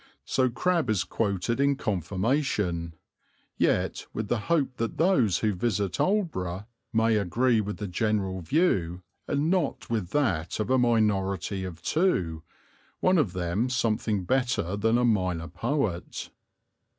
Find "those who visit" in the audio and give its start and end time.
4.97-5.99